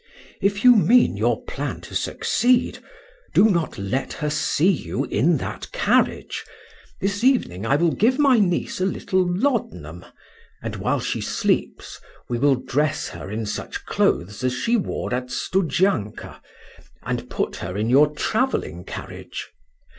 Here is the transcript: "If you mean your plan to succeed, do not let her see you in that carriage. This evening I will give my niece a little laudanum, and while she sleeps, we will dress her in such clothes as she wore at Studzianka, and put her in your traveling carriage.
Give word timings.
"If 0.41 0.63
you 0.63 0.75
mean 0.75 1.15
your 1.15 1.43
plan 1.43 1.81
to 1.81 1.93
succeed, 1.93 2.79
do 3.35 3.47
not 3.51 3.77
let 3.77 4.13
her 4.13 4.31
see 4.31 4.71
you 4.71 5.03
in 5.05 5.37
that 5.37 5.71
carriage. 5.71 6.43
This 6.99 7.23
evening 7.23 7.67
I 7.67 7.75
will 7.75 7.91
give 7.91 8.17
my 8.17 8.39
niece 8.39 8.81
a 8.81 8.85
little 8.87 9.23
laudanum, 9.23 10.03
and 10.59 10.75
while 10.77 11.01
she 11.01 11.21
sleeps, 11.21 11.99
we 12.27 12.39
will 12.39 12.55
dress 12.55 13.09
her 13.09 13.29
in 13.29 13.45
such 13.45 13.85
clothes 13.85 14.43
as 14.43 14.55
she 14.55 14.75
wore 14.75 15.13
at 15.13 15.29
Studzianka, 15.29 16.41
and 17.03 17.29
put 17.29 17.57
her 17.57 17.77
in 17.77 17.87
your 17.87 18.09
traveling 18.09 18.83
carriage. 18.85 19.51